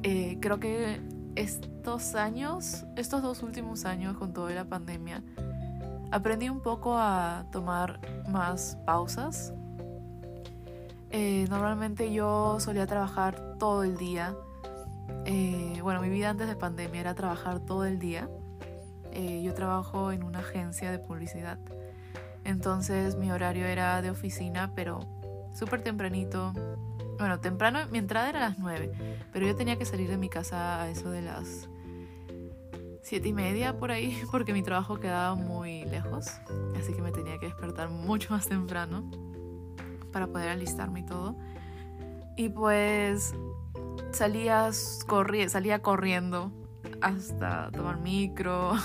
Eh, 0.03 0.37
creo 0.41 0.59
que 0.59 0.99
estos 1.35 2.15
años, 2.15 2.85
estos 2.95 3.21
dos 3.21 3.43
últimos 3.43 3.85
años 3.85 4.17
con 4.17 4.33
toda 4.33 4.51
la 4.51 4.65
pandemia, 4.65 5.23
aprendí 6.11 6.49
un 6.49 6.61
poco 6.61 6.97
a 6.97 7.45
tomar 7.51 7.99
más 8.29 8.77
pausas. 8.85 9.53
Eh, 11.11 11.45
normalmente 11.49 12.13
yo 12.13 12.59
solía 12.59 12.85
trabajar 12.85 13.57
todo 13.57 13.83
el 13.83 13.97
día. 13.97 14.35
Eh, 15.25 15.79
bueno, 15.81 16.01
mi 16.01 16.09
vida 16.09 16.29
antes 16.29 16.47
de 16.47 16.55
pandemia 16.55 17.01
era 17.01 17.15
trabajar 17.15 17.59
todo 17.59 17.85
el 17.85 17.99
día. 17.99 18.29
yo 19.43 19.53
trabajo 19.53 20.11
en 20.11 20.23
una 20.23 20.39
agencia 20.39 20.91
de 20.91 20.99
publicidad. 20.99 21.57
Entonces 22.43 23.15
mi 23.15 23.31
horario 23.31 23.65
era 23.65 24.01
de 24.01 24.11
oficina, 24.11 24.71
pero 24.75 24.99
súper 25.53 25.81
tempranito. 25.81 26.53
Bueno, 27.19 27.41
temprano, 27.41 27.79
mi 27.91 27.97
entrada 27.97 28.29
era 28.29 28.39
a 28.39 28.49
las 28.49 28.59
9, 28.59 29.27
pero 29.33 29.45
yo 29.45 29.53
tenía 29.53 29.77
que 29.77 29.83
salir 29.83 30.09
de 30.09 30.17
mi 30.17 30.29
casa 30.29 30.81
a 30.81 30.89
eso 30.89 31.11
de 31.11 31.21
las 31.21 31.69
siete 33.01 33.27
y 33.27 33.33
media 33.33 33.77
por 33.77 33.91
ahí, 33.91 34.17
porque 34.31 34.53
mi 34.53 34.63
trabajo 34.63 35.01
quedaba 35.01 35.35
muy 35.35 35.83
lejos, 35.83 36.31
así 36.79 36.93
que 36.93 37.01
me 37.01 37.11
tenía 37.11 37.37
que 37.37 37.47
despertar 37.47 37.89
mucho 37.89 38.31
más 38.31 38.47
temprano 38.47 39.11
para 40.13 40.27
poder 40.27 40.47
alistarme 40.47 41.01
y 41.01 41.03
todo. 41.03 41.35
Y 42.37 42.47
pues 42.47 43.35
salía, 44.11 44.71
salía 44.71 45.81
corriendo 45.81 46.53
hasta 47.01 47.69
tomar 47.71 47.99
micro, 47.99 48.75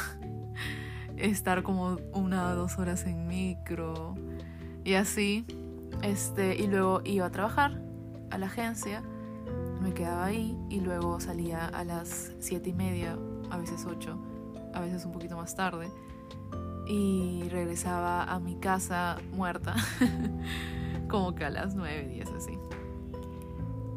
estar 1.17 1.63
como 1.63 1.99
una 2.13 2.51
o 2.51 2.57
dos 2.57 2.79
horas 2.81 3.07
en 3.07 3.29
micro 3.29 4.17
y 4.83 4.95
así. 4.95 5.47
Este, 6.03 6.57
y 6.57 6.67
luego 6.67 7.01
iba 7.05 7.27
a 7.27 7.31
trabajar 7.31 7.85
a 8.35 8.39
la 8.39 8.47
agencia, 8.47 9.03
me 9.81 9.95
quedaba 9.95 10.25
ahí 10.25 10.59
y 10.69 10.81
luego 10.81 11.21
salía 11.21 11.67
a 11.67 11.85
las 11.85 12.33
siete 12.41 12.71
y 12.71 12.73
media, 12.73 13.17
a 13.51 13.59
veces 13.59 13.87
ocho, 13.87 14.19
a 14.73 14.81
veces 14.81 15.05
un 15.05 15.13
poquito 15.13 15.37
más 15.37 15.55
tarde. 15.55 15.89
Y 16.87 17.49
regresaba 17.49 18.25
a 18.25 18.41
mi 18.41 18.57
casa 18.57 19.17
muerta, 19.33 19.75
como 21.09 21.35
que 21.35 21.45
a 21.45 21.51
las 21.51 21.75
nueve, 21.75 22.09
diez 22.09 22.29
así. 22.31 22.59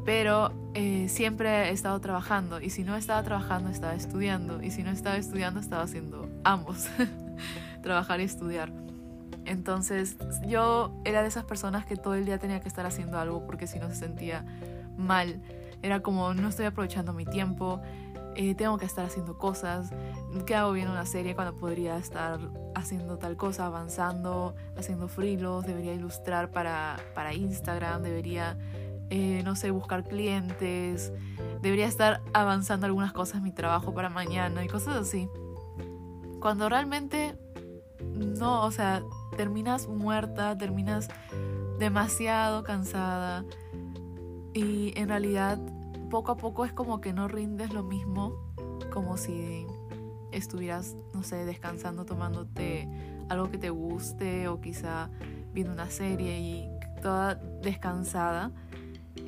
Pero 0.06 0.52
eh, 0.74 1.10
siempre 1.10 1.70
he 1.70 1.72
estado 1.72 2.00
trabajando 2.00 2.62
y 2.62 2.70
si 2.70 2.84
no 2.84 2.96
estaba 2.96 3.24
trabajando 3.24 3.70
estaba 3.70 3.96
estudiando 3.96 4.62
y 4.62 4.72
si 4.72 4.84
no 4.84 4.92
estaba 4.92 5.18
estudiando 5.18 5.60
estaba 5.60 5.82
haciendo 5.82 6.30
ambos, 6.44 6.88
trabajar 7.82 8.22
y 8.22 8.24
estudiar. 8.24 8.87
Entonces 9.48 10.18
yo 10.46 10.92
era 11.06 11.22
de 11.22 11.30
esas 11.30 11.46
personas 11.46 11.86
que 11.86 11.96
todo 11.96 12.16
el 12.16 12.26
día 12.26 12.38
tenía 12.38 12.60
que 12.60 12.68
estar 12.68 12.86
haciendo 12.86 13.18
algo 13.18 13.46
porque 13.46 13.66
si 13.66 13.80
no 13.80 13.88
se 13.90 13.96
sentía 13.96 14.46
mal. 14.98 15.42
Era 15.82 16.02
como 16.02 16.34
no 16.34 16.50
estoy 16.50 16.66
aprovechando 16.66 17.14
mi 17.14 17.26
tiempo, 17.26 17.82
eh, 18.36 18.56
tengo 18.56 18.78
que 18.78 18.86
estar 18.86 19.06
haciendo 19.06 19.38
cosas, 19.38 19.90
¿qué 20.46 20.54
hago 20.54 20.72
viendo 20.72 20.92
una 20.92 21.06
serie 21.06 21.34
cuando 21.34 21.56
podría 21.56 21.98
estar 21.98 22.40
haciendo 22.76 23.18
tal 23.18 23.36
cosa, 23.38 23.66
avanzando, 23.66 24.56
haciendo 24.78 25.08
frilos, 25.08 25.66
debería 25.66 25.94
ilustrar 25.94 26.52
para, 26.52 26.98
para 27.16 27.34
Instagram, 27.34 28.04
debería, 28.04 28.58
eh, 29.10 29.42
no 29.44 29.56
sé, 29.56 29.72
buscar 29.72 30.04
clientes, 30.04 31.12
debería 31.62 31.88
estar 31.88 32.22
avanzando 32.34 32.86
algunas 32.86 33.14
cosas 33.14 33.38
en 33.38 33.44
mi 33.44 33.52
trabajo 33.52 33.94
para 33.94 34.10
mañana 34.10 34.64
y 34.64 34.68
cosas 34.68 34.98
así. 34.98 35.30
Cuando 36.40 36.70
realmente 36.70 37.36
no, 38.04 38.64
o 38.64 38.72
sea, 38.72 39.04
terminas 39.36 39.88
muerta, 39.88 40.58
terminas 40.58 41.08
demasiado 41.80 42.64
cansada 42.64 43.46
y 44.54 44.94
en 44.96 45.10
realidad 45.10 45.60
poco 46.10 46.32
a 46.32 46.38
poco 46.38 46.66
es 46.66 46.74
como 46.74 47.02
que 47.02 47.14
no 47.14 47.28
rindes 47.28 47.74
lo 47.74 47.84
mismo 47.84 48.34
como 48.92 49.18
si 49.18 49.66
estuvieras, 50.32 50.96
no 51.14 51.24
sé, 51.24 51.46
descansando, 51.46 52.06
tomándote 52.06 52.90
algo 53.30 53.52
que 53.52 53.58
te 53.58 53.70
guste 53.70 54.48
o 54.48 54.62
quizá 54.62 55.10
viendo 55.54 55.74
una 55.74 55.90
serie 55.90 56.40
y 56.40 56.70
toda 57.02 57.36
descansada. 57.36 58.52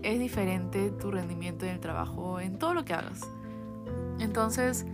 Es 0.04 0.20
diferente 0.20 0.92
tu 0.92 1.12
rendimiento 1.12 1.66
en 1.66 1.72
el 1.72 1.80
trabajo, 1.80 2.40
en 2.40 2.58
todo 2.58 2.74
lo 2.74 2.86
que 2.86 2.94
hagas. 2.94 3.22
Entonces, 4.20 4.86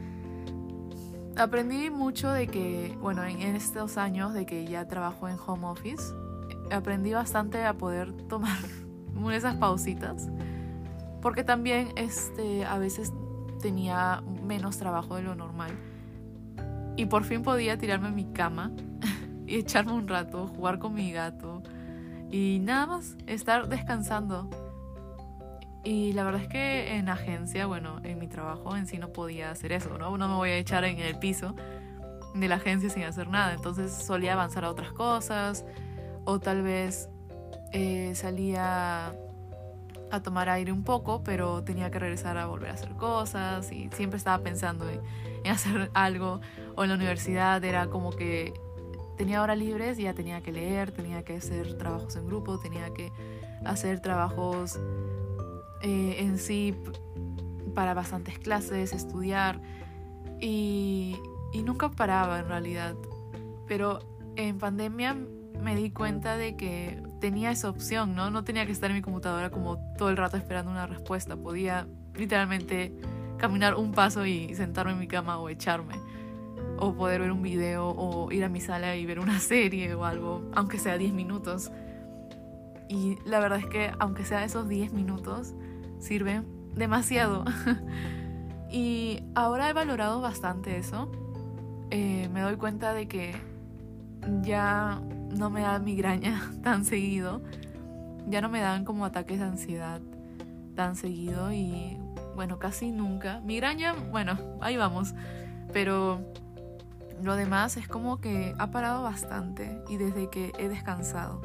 aprendí 1.37 1.89
mucho 1.89 2.31
de 2.31 2.47
que, 2.47 2.97
bueno, 3.01 3.23
en 3.23 3.41
estos 3.41 3.97
años 3.97 4.33
de 4.33 4.45
que 4.45 4.65
ya 4.65 4.87
trabajo 4.87 5.27
en 5.27 5.37
home 5.45 5.67
office, 5.67 6.13
aprendí 6.71 7.13
bastante 7.13 7.63
a 7.65 7.73
poder 7.73 8.11
tomar 8.27 8.57
esas 9.33 9.55
pausitas, 9.55 10.29
porque 11.21 11.43
también 11.43 11.89
este, 11.95 12.65
a 12.65 12.77
veces 12.77 13.13
tenía 13.61 14.23
menos 14.43 14.77
trabajo 14.77 15.15
de 15.15 15.23
lo 15.23 15.35
normal. 15.35 15.71
Y 16.97 17.07
por 17.07 17.23
fin 17.23 17.41
podía 17.41 17.77
tirarme 17.77 18.07
en 18.09 18.15
mi 18.15 18.25
cama 18.25 18.71
y 19.47 19.55
echarme 19.55 19.93
un 19.93 20.07
rato, 20.07 20.47
jugar 20.47 20.79
con 20.79 20.93
mi 20.93 21.11
gato 21.11 21.61
y 22.31 22.59
nada 22.59 22.85
más 22.87 23.15
estar 23.27 23.69
descansando 23.69 24.49
y 25.85 26.13
la 26.13 26.23
verdad 26.23 26.41
es 26.41 26.47
que 26.47 26.95
en 26.95 27.09
agencia, 27.09 27.67
bueno, 27.67 27.99
en 28.03 28.17
mi 28.17 28.27
trabajo 28.27 28.75
en 28.75 28.87
sí 28.87 28.97
no 28.97 29.13
podía 29.13 29.51
hacer 29.51 29.71
eso, 29.71 29.95
¿no? 29.99 30.17
No 30.17 30.27
me 30.27 30.33
voy 30.33 30.49
a 30.49 30.57
echar 30.57 30.83
en 30.83 30.97
el 30.97 31.19
piso 31.19 31.55
de 32.33 32.47
la 32.47 32.55
agencia 32.55 32.89
sin 32.89 33.03
hacer 33.03 33.27
nada. 33.29 33.53
Entonces 33.53 33.93
solía 33.93 34.33
avanzar 34.33 34.65
a 34.65 34.71
otras 34.71 34.91
cosas 34.91 35.63
o 36.25 36.39
tal 36.39 36.63
vez 36.63 37.07
eh, 37.71 38.13
salía 38.15 39.13
a 40.11 40.23
tomar 40.23 40.49
aire 40.49 40.71
un 40.71 40.83
poco, 40.83 41.23
pero 41.23 41.63
tenía 41.63 41.91
que 41.91 41.99
regresar 41.99 42.39
a 42.39 42.47
volver 42.47 42.71
a 42.71 42.73
hacer 42.73 42.93
cosas 42.95 43.71
y 43.71 43.87
siempre 43.91 44.17
estaba 44.17 44.43
pensando 44.43 44.89
en, 44.89 45.01
en 45.43 45.51
hacer 45.51 45.91
algo. 45.93 46.41
O 46.75 46.83
en 46.83 46.89
la 46.89 46.95
universidad 46.95 47.63
era 47.63 47.87
como 47.87 48.09
que 48.09 48.55
tenía 49.17 49.39
horas 49.43 49.59
libres 49.59 49.99
y 49.99 50.03
ya 50.03 50.15
tenía 50.15 50.41
que 50.41 50.51
leer, 50.51 50.91
tenía 50.91 51.23
que 51.23 51.37
hacer 51.37 51.77
trabajos 51.77 52.15
en 52.15 52.25
grupo, 52.25 52.59
tenía 52.59 52.91
que 52.91 53.11
hacer 53.63 53.99
trabajos 53.99 54.79
eh, 55.85 56.15
en 56.17 56.39
sí 56.39 56.73
para 57.75 57.93
bastantes 57.93 58.39
clases, 58.39 58.91
estudiar 58.91 59.61
y, 60.41 61.15
y 61.53 61.61
nunca 61.61 61.91
paraba 61.91 62.39
en 62.39 62.47
realidad. 62.47 62.95
Pero 63.67 63.99
en 64.35 64.57
pandemia 64.57 65.15
me 65.61 65.75
di 65.75 65.91
cuenta 65.91 66.37
de 66.37 66.55
que 66.55 67.03
tenía 67.21 67.51
esa 67.51 67.69
opción, 67.69 68.15
¿no? 68.15 68.31
No 68.31 68.43
tenía 68.43 68.65
que 68.65 68.71
estar 68.71 68.89
en 68.89 68.95
mi 68.95 69.03
computadora 69.03 69.51
como 69.51 69.77
todo 69.95 70.09
el 70.09 70.17
rato 70.17 70.37
esperando 70.37 70.71
una 70.71 70.87
respuesta. 70.87 71.35
Podía 71.37 71.87
literalmente 72.15 72.91
caminar 73.37 73.75
un 73.75 73.91
paso 73.91 74.25
y 74.25 74.55
sentarme 74.55 74.93
en 74.93 74.99
mi 74.99 75.07
cama 75.07 75.37
o 75.37 75.49
echarme. 75.49 75.93
O 76.79 76.95
poder 76.95 77.21
ver 77.21 77.31
un 77.31 77.43
video 77.43 77.89
o 77.89 78.31
ir 78.31 78.43
a 78.43 78.49
mi 78.49 78.59
sala 78.59 78.95
y 78.95 79.05
ver 79.05 79.19
una 79.19 79.39
serie 79.51 79.93
o 79.93 80.03
algo, 80.03 80.49
aunque 80.55 80.79
sea 80.79 80.97
10 80.97 81.13
minutos. 81.13 81.71
Y 82.89 83.17
la 83.23 83.39
verdad 83.39 83.59
es 83.59 83.67
que 83.67 83.91
aunque 83.99 84.25
sea 84.25 84.43
esos 84.43 84.67
10 84.67 84.93
minutos, 84.93 85.53
sirve 86.05 86.43
demasiado. 86.75 87.43
y 88.69 89.23
ahora 89.33 89.69
he 89.69 89.73
valorado 89.73 90.21
bastante 90.21 90.77
eso. 90.77 91.11
Eh, 91.89 92.29
me 92.31 92.41
doy 92.41 92.55
cuenta 92.57 92.93
de 92.93 93.07
que 93.07 93.35
ya 94.41 95.01
no 95.37 95.49
me 95.49 95.61
da 95.61 95.79
migraña 95.79 96.51
tan 96.63 96.85
seguido. 96.85 97.41
Ya 98.27 98.41
no 98.41 98.49
me 98.49 98.59
dan 98.59 98.85
como 98.85 99.05
ataques 99.05 99.39
de 99.39 99.45
ansiedad 99.45 100.01
tan 100.75 100.95
seguido 100.95 101.53
y 101.53 101.97
bueno, 102.35 102.59
casi 102.59 102.91
nunca. 102.91 103.39
Migraña, 103.41 103.93
bueno, 103.93 104.37
ahí 104.61 104.77
vamos. 104.77 105.15
Pero 105.73 106.19
lo 107.23 107.35
demás 107.35 107.77
es 107.77 107.87
como 107.87 108.19
que 108.19 108.53
ha 108.57 108.71
parado 108.71 109.03
bastante 109.03 109.81
y 109.89 109.97
desde 109.97 110.29
que 110.29 110.51
he 110.59 110.67
descansado. 110.67 111.41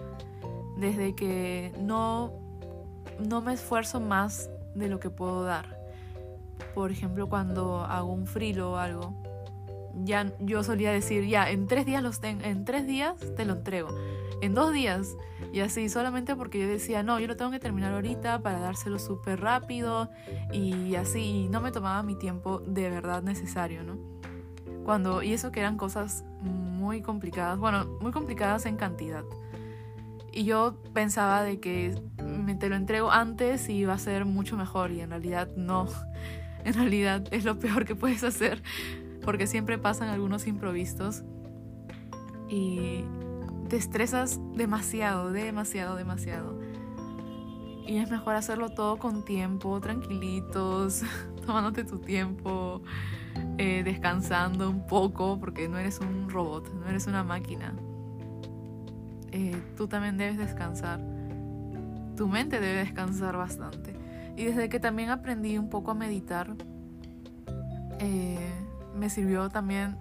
Desde 0.78 1.14
que 1.14 1.72
no 1.80 2.39
no 3.20 3.40
me 3.40 3.54
esfuerzo 3.54 4.00
más 4.00 4.50
de 4.74 4.88
lo 4.88 5.00
que 5.00 5.10
puedo 5.10 5.42
dar. 5.44 5.78
Por 6.74 6.90
ejemplo, 6.90 7.28
cuando 7.28 7.84
hago 7.84 8.12
un 8.12 8.26
frilo 8.26 8.72
o 8.72 8.76
algo, 8.76 9.14
ya 10.04 10.32
yo 10.40 10.62
solía 10.62 10.92
decir, 10.92 11.26
ya, 11.26 11.50
en 11.50 11.66
tres 11.66 11.86
días 11.86 12.02
los 12.02 12.22
en 12.22 12.64
tres 12.64 12.86
días 12.86 13.16
te 13.36 13.44
lo 13.44 13.54
entrego, 13.54 13.88
en 14.40 14.54
dos 14.54 14.72
días, 14.72 15.16
y 15.52 15.60
así, 15.60 15.88
solamente 15.88 16.36
porque 16.36 16.60
yo 16.60 16.68
decía, 16.68 17.02
no, 17.02 17.18
yo 17.18 17.26
lo 17.26 17.36
tengo 17.36 17.50
que 17.50 17.58
terminar 17.58 17.92
ahorita 17.92 18.40
para 18.40 18.60
dárselo 18.60 18.98
súper 18.98 19.40
rápido, 19.40 20.10
y 20.52 20.94
así, 20.94 21.48
no 21.50 21.60
me 21.60 21.72
tomaba 21.72 22.02
mi 22.02 22.14
tiempo 22.14 22.60
de 22.60 22.88
verdad 22.88 23.22
necesario, 23.22 23.82
¿no? 23.82 23.98
Cuando, 24.84 25.22
y 25.22 25.32
eso 25.32 25.50
que 25.50 25.60
eran 25.60 25.76
cosas 25.76 26.24
muy 26.40 27.02
complicadas, 27.02 27.58
bueno, 27.58 27.86
muy 28.00 28.12
complicadas 28.12 28.64
en 28.66 28.76
cantidad. 28.76 29.24
Y 30.32 30.44
yo 30.44 30.80
pensaba 30.92 31.42
de 31.42 31.60
que 31.60 32.00
me 32.22 32.54
te 32.54 32.68
lo 32.68 32.76
entrego 32.76 33.10
antes 33.10 33.68
y 33.68 33.74
iba 33.74 33.94
a 33.94 33.98
ser 33.98 34.24
mucho 34.24 34.56
mejor, 34.56 34.92
y 34.92 35.00
en 35.00 35.10
realidad 35.10 35.48
no. 35.56 35.86
En 36.62 36.74
realidad 36.74 37.24
es 37.30 37.46
lo 37.46 37.58
peor 37.58 37.86
que 37.86 37.94
puedes 37.94 38.22
hacer 38.22 38.62
porque 39.22 39.46
siempre 39.46 39.78
pasan 39.78 40.08
algunos 40.08 40.46
improvistos 40.46 41.22
y 42.48 43.04
te 43.68 43.76
estresas 43.76 44.40
demasiado, 44.54 45.30
demasiado, 45.30 45.96
demasiado. 45.96 46.58
Y 47.86 47.98
es 47.98 48.10
mejor 48.10 48.34
hacerlo 48.34 48.70
todo 48.70 48.98
con 48.98 49.24
tiempo, 49.24 49.80
tranquilitos, 49.80 51.02
tomándote 51.46 51.84
tu 51.84 51.98
tiempo, 51.98 52.82
eh, 53.58 53.82
descansando 53.84 54.70
un 54.70 54.86
poco, 54.86 55.38
porque 55.38 55.68
no 55.68 55.78
eres 55.78 56.00
un 56.00 56.28
robot, 56.28 56.72
no 56.74 56.88
eres 56.88 57.06
una 57.06 57.24
máquina. 57.24 57.74
Eh, 59.32 59.60
tú 59.76 59.88
también 59.88 60.16
debes 60.16 60.38
descansar. 60.38 61.00
Tu 62.16 62.28
mente 62.28 62.60
debe 62.60 62.78
descansar 62.78 63.36
bastante. 63.36 63.94
Y 64.36 64.44
desde 64.44 64.68
que 64.68 64.80
también 64.80 65.10
aprendí 65.10 65.58
un 65.58 65.68
poco 65.68 65.90
a 65.90 65.94
meditar, 65.94 66.54
eh, 67.98 68.38
me 68.94 69.10
sirvió 69.10 69.48
también 69.50 69.96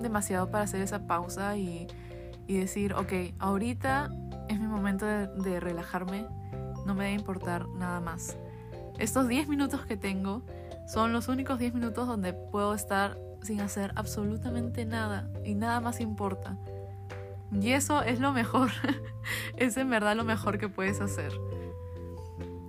demasiado 0.00 0.50
para 0.50 0.64
hacer 0.64 0.80
esa 0.80 1.06
pausa 1.06 1.56
y, 1.56 1.88
decir, 2.46 2.94
ok, 2.94 3.12
ahorita 3.38 4.10
es 4.48 4.60
mi 4.60 4.66
momento 4.66 5.06
de, 5.06 5.60
relajarme, 5.60 6.26
no 6.86 6.94
me 6.94 7.04
debe 7.04 7.16
importar 7.16 7.66
nada 7.68 8.00
más. 8.00 8.36
Estos 8.98 9.26
10 9.28 9.48
minutos 9.48 9.84
que 9.86 9.96
tengo 9.96 10.42
son 10.86 11.12
los 11.12 11.28
únicos 11.28 11.58
10 11.58 11.74
minutos 11.74 12.06
donde 12.06 12.32
puedo 12.32 12.74
estar 12.74 13.18
sin 13.42 13.60
hacer 13.60 13.92
absolutamente 13.96 14.84
nada 14.84 15.28
y 15.44 15.54
nada 15.54 15.80
más 15.80 16.00
importa. 16.00 16.56
Y 17.60 17.70
eso 17.70 18.02
es 18.02 18.20
lo 18.20 18.32
mejor, 18.32 18.70
es 19.56 19.76
en 19.76 19.90
verdad 19.90 20.16
lo 20.16 20.24
mejor 20.24 20.58
que 20.58 20.68
puedes 20.68 21.00
hacer. 21.00 21.32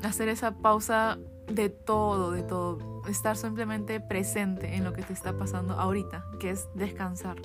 Hacer 0.04 0.30
esa 0.30 0.52
pausa 0.52 1.18
de 1.48 1.70
todo, 1.70 2.32
de 2.32 2.44
todo. 2.44 3.02
Estar 3.08 3.38
simplemente 3.38 4.00
presente 4.00 4.76
en 4.76 4.84
lo 4.84 4.94
que 4.94 5.04
te 5.04 5.14
está 5.14 5.38
pasando 5.38 5.74
ahorita, 5.76 6.26
que 6.40 6.52
es 6.52 6.68
descansar. 6.76 7.38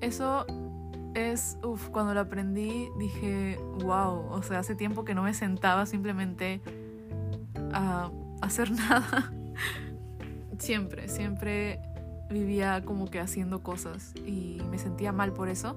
Eso 0.00 0.46
es, 1.14 1.58
uff, 1.62 1.88
cuando 1.90 2.14
lo 2.14 2.20
aprendí 2.20 2.88
dije, 2.98 3.58
wow, 3.80 4.30
o 4.30 4.42
sea, 4.42 4.60
hace 4.60 4.74
tiempo 4.74 5.04
que 5.04 5.14
no 5.14 5.22
me 5.22 5.34
sentaba 5.34 5.86
simplemente 5.86 6.60
a 7.72 8.10
hacer 8.40 8.70
nada. 8.72 9.32
siempre, 10.58 11.08
siempre 11.08 11.80
vivía 12.32 12.84
como 12.84 13.10
que 13.10 13.20
haciendo 13.20 13.62
cosas 13.62 14.14
y 14.26 14.60
me 14.70 14.78
sentía 14.78 15.12
mal 15.12 15.32
por 15.32 15.48
eso, 15.48 15.76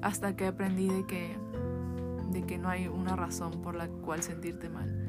hasta 0.00 0.36
que 0.36 0.46
aprendí 0.46 0.88
de 0.88 1.06
que, 1.06 1.36
de 2.30 2.44
que 2.44 2.58
no 2.58 2.68
hay 2.68 2.88
una 2.88 3.16
razón 3.16 3.62
por 3.62 3.74
la 3.74 3.88
cual 3.88 4.22
sentirte 4.22 4.68
mal 4.68 5.02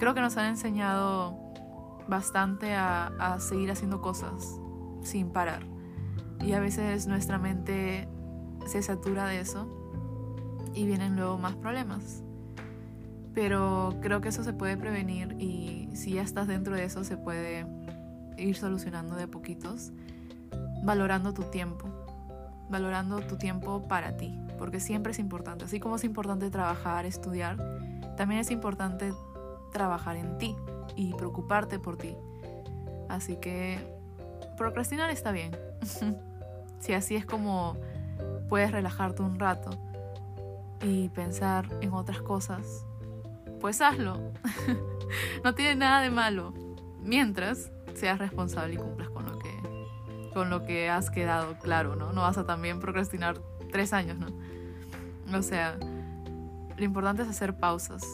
creo 0.00 0.14
que 0.14 0.22
nos 0.22 0.38
han 0.38 0.46
enseñado 0.46 1.38
bastante 2.08 2.74
a, 2.74 3.36
seguir 3.38 3.70
haciendo 3.70 4.00
cosas 4.00 4.58
sin 5.02 5.28
parar. 5.30 5.62
Y 6.40 6.54
a 6.54 6.60
veces 6.60 7.06
nuestra 7.06 7.38
mente 7.38 8.08
se 8.66 8.80
satura 8.80 9.26
de 9.26 9.40
eso 9.40 9.68
y 10.74 10.86
vienen 10.86 11.16
luego 11.16 11.36
más 11.36 11.54
problemas. 11.54 12.22
Pero 13.34 13.94
creo 14.00 14.22
que 14.22 14.30
eso 14.30 14.42
se 14.42 14.54
puede 14.54 14.78
prevenir 14.78 15.36
y 15.38 15.90
si 15.92 16.12
ya 16.12 16.22
estás 16.22 16.48
dentro 16.48 16.74
de 16.74 16.84
eso 16.84 17.04
se 17.04 17.18
puede 17.18 17.66
ir 18.36 18.56
solucionando 18.56 19.16
de 19.16 19.26
poquitos, 19.26 19.92
valorando 20.82 21.32
tu 21.34 21.42
tiempo, 21.44 21.88
valorando 22.68 23.20
tu 23.20 23.36
tiempo 23.36 23.86
para 23.88 24.16
ti, 24.16 24.38
porque 24.58 24.80
siempre 24.80 25.12
es 25.12 25.18
importante. 25.18 25.64
Así 25.64 25.80
como 25.80 25.96
es 25.96 26.04
importante 26.04 26.50
trabajar, 26.50 27.06
estudiar, 27.06 27.56
también 28.16 28.40
es 28.40 28.50
importante 28.50 29.12
trabajar 29.72 30.16
en 30.16 30.38
ti 30.38 30.56
y 30.96 31.14
preocuparte 31.14 31.78
por 31.78 31.96
ti. 31.96 32.16
Así 33.08 33.36
que 33.36 33.78
procrastinar 34.56 35.10
está 35.10 35.32
bien. 35.32 35.56
si 36.78 36.92
así 36.92 37.16
es 37.16 37.26
como 37.26 37.76
puedes 38.48 38.72
relajarte 38.72 39.22
un 39.22 39.38
rato 39.38 39.70
y 40.82 41.08
pensar 41.10 41.66
en 41.80 41.92
otras 41.92 42.20
cosas, 42.22 42.84
pues 43.60 43.80
hazlo. 43.80 44.18
no 45.44 45.54
tiene 45.54 45.76
nada 45.76 46.00
de 46.02 46.10
malo. 46.10 46.52
Mientras 47.02 47.70
seas 48.00 48.18
responsable 48.18 48.74
y 48.74 48.76
cumplas 48.76 49.10
con 49.10 49.26
lo 49.26 49.38
que, 49.38 49.50
con 50.32 50.50
lo 50.50 50.64
que 50.64 50.88
has 50.90 51.10
quedado 51.10 51.58
claro, 51.58 51.96
¿no? 51.96 52.12
No 52.12 52.22
vas 52.22 52.38
a 52.38 52.46
también 52.46 52.80
procrastinar 52.80 53.38
tres 53.70 53.92
años, 53.92 54.18
¿no? 54.18 55.38
O 55.38 55.42
sea, 55.42 55.78
lo 56.76 56.84
importante 56.84 57.22
es 57.22 57.28
hacer 57.28 57.56
pausas 57.56 58.04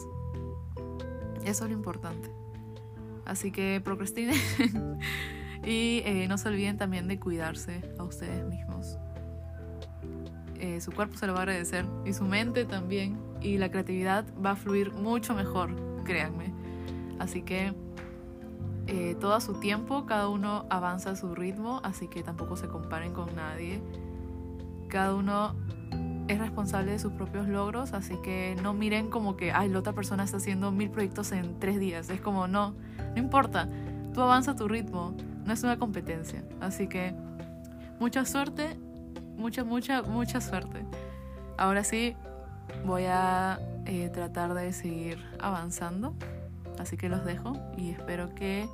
eso 1.47 1.63
es 1.63 1.71
lo 1.71 1.77
importante. 1.77 2.29
Así 3.25 3.51
que 3.51 3.81
procrastinen 3.83 4.35
y 5.65 6.01
eh, 6.05 6.27
no 6.27 6.37
se 6.37 6.49
olviden 6.49 6.77
también 6.77 7.07
de 7.07 7.19
cuidarse 7.19 7.81
a 7.97 8.03
ustedes 8.03 8.45
mismos. 8.45 8.97
Eh, 10.59 10.81
su 10.81 10.91
cuerpo 10.91 11.17
se 11.17 11.27
lo 11.27 11.33
va 11.33 11.39
a 11.39 11.41
agradecer 11.43 11.85
y 12.05 12.13
su 12.13 12.25
mente 12.25 12.65
también. 12.65 13.17
Y 13.41 13.57
la 13.57 13.69
creatividad 13.69 14.25
va 14.43 14.51
a 14.51 14.55
fluir 14.55 14.91
mucho 14.91 15.35
mejor, 15.35 16.03
créanme. 16.03 16.53
Así 17.19 17.43
que 17.43 17.73
eh, 18.87 19.15
todo 19.19 19.33
a 19.33 19.41
su 19.41 19.59
tiempo, 19.59 20.05
cada 20.05 20.29
uno 20.29 20.65
avanza 20.69 21.11
a 21.11 21.15
su 21.15 21.35
ritmo, 21.35 21.81
así 21.83 22.07
que 22.07 22.23
tampoco 22.23 22.55
se 22.55 22.67
comparen 22.67 23.13
con 23.13 23.35
nadie. 23.35 23.81
Cada 24.87 25.13
uno 25.13 25.55
es 26.27 26.39
responsable 26.39 26.91
de 26.91 26.99
sus 26.99 27.13
propios 27.13 27.47
logros, 27.47 27.93
así 27.93 28.15
que 28.23 28.55
no 28.61 28.73
miren 28.73 29.09
como 29.09 29.37
que, 29.37 29.51
ay, 29.51 29.69
la 29.69 29.79
otra 29.79 29.93
persona 29.93 30.23
está 30.23 30.37
haciendo 30.37 30.71
mil 30.71 30.89
proyectos 30.89 31.31
en 31.31 31.59
tres 31.59 31.79
días. 31.79 32.09
Es 32.09 32.21
como, 32.21 32.47
no, 32.47 32.71
no 32.71 33.17
importa, 33.17 33.67
tú 34.13 34.21
avanza 34.21 34.51
a 34.51 34.55
tu 34.55 34.67
ritmo, 34.67 35.15
no 35.45 35.53
es 35.53 35.63
una 35.63 35.77
competencia. 35.77 36.43
Así 36.59 36.87
que 36.87 37.13
mucha 37.99 38.25
suerte, 38.25 38.77
mucha, 39.37 39.63
mucha, 39.63 40.01
mucha 40.01 40.41
suerte. 40.41 40.85
Ahora 41.57 41.83
sí, 41.83 42.15
voy 42.85 43.05
a 43.05 43.59
eh, 43.85 44.09
tratar 44.09 44.53
de 44.53 44.73
seguir 44.73 45.23
avanzando, 45.39 46.13
así 46.79 46.97
que 46.97 47.09
los 47.09 47.25
dejo 47.25 47.53
y 47.77 47.91
espero 47.91 48.33
que 48.35 48.67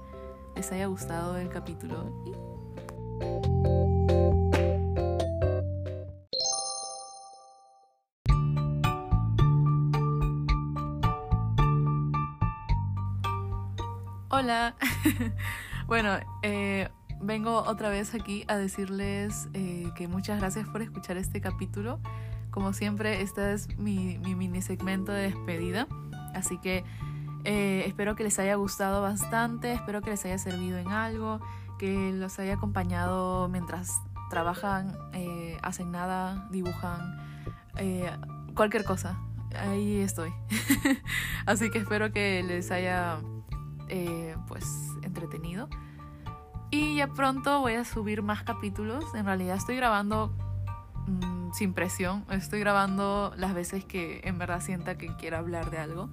les 0.55 0.71
haya 0.71 0.87
gustado 0.87 1.37
el 1.37 1.49
capítulo. 1.49 2.11
Hola. 14.35 14.75
bueno, 15.87 16.17
eh, 16.41 16.89
vengo 17.21 17.63
otra 17.65 17.89
vez 17.89 18.13
aquí 18.13 18.43
a 18.47 18.57
decirles 18.57 19.47
eh, 19.53 19.91
que 19.95 20.07
muchas 20.07 20.39
gracias 20.39 20.67
por 20.67 20.81
escuchar 20.81 21.17
este 21.17 21.39
capítulo. 21.39 21.99
Como 22.51 22.73
siempre, 22.73 23.21
este 23.21 23.53
es 23.53 23.77
mi, 23.77 24.17
mini 24.17 24.61
segmento 24.61 25.11
de 25.11 25.23
despedida. 25.29 25.87
Así 26.33 26.57
que 26.59 26.83
eh, 27.43 27.83
espero 27.85 28.15
que 28.15 28.23
les 28.23 28.39
haya 28.39 28.55
gustado 28.55 29.01
bastante, 29.01 29.73
espero 29.73 30.01
que 30.01 30.11
les 30.11 30.23
haya 30.25 30.37
servido 30.37 30.77
en 30.77 30.89
algo, 30.89 31.39
que 31.79 32.11
los 32.13 32.39
haya 32.39 32.55
acompañado 32.55 33.47
mientras 33.49 33.91
trabajan, 34.29 34.95
hacen 35.61 35.91
nada, 35.91 36.47
dibujan, 36.49 37.17
cualquier 38.55 38.83
cosa. 38.83 39.19
Ahí 39.59 39.99
estoy. 39.99 40.33
Así 41.45 41.69
que 41.69 41.79
espero 41.79 42.11
que 42.11 42.43
les 42.43 42.71
haya 42.71 43.19
eh, 43.89 44.35
pues 44.47 44.65
entretenido. 45.03 45.69
Y 46.71 46.95
ya 46.95 47.07
pronto 47.07 47.61
voy 47.61 47.73
a 47.73 47.85
subir 47.85 48.23
más 48.23 48.43
capítulos. 48.43 49.05
En 49.13 49.25
realidad 49.25 49.57
estoy 49.57 49.75
grabando 49.75 50.33
mm, 51.05 51.51
sin 51.53 51.73
presión. 51.73 52.25
Estoy 52.31 52.59
grabando 52.59 53.33
las 53.37 53.53
veces 53.53 53.85
que 53.85 54.21
en 54.23 54.39
verdad 54.39 54.61
sienta 54.61 54.97
que 54.97 55.15
quiera 55.17 55.39
hablar 55.39 55.69
de 55.69 55.77
algo. 55.77 56.09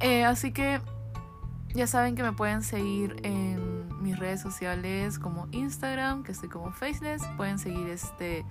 Eh, 0.00 0.24
así 0.24 0.52
que 0.52 0.80
ya 1.74 1.86
saben 1.86 2.16
que 2.16 2.22
me 2.22 2.32
pueden 2.32 2.62
seguir 2.62 3.16
en 3.22 3.88
mis 4.02 4.18
redes 4.18 4.40
sociales 4.40 5.18
como 5.18 5.46
Instagram, 5.52 6.22
que 6.22 6.32
estoy 6.32 6.48
como 6.48 6.72
Faceless. 6.72 7.22
Pueden 7.36 7.58
seguir 7.58 7.88
este 7.88 8.44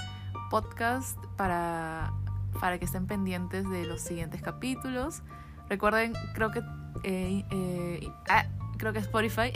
podcast 0.49 1.17
para, 1.35 2.13
para 2.59 2.77
que 2.77 2.85
estén 2.85 3.07
pendientes 3.07 3.69
de 3.69 3.85
los 3.85 4.01
siguientes 4.01 4.41
capítulos. 4.41 5.21
Recuerden, 5.67 6.13
creo 6.33 6.51
que 6.51 6.59
eh, 7.03 7.45
eh, 7.49 8.09
ah, 8.29 8.45
creo 8.77 8.93
que 8.93 8.99
Spotify 8.99 9.51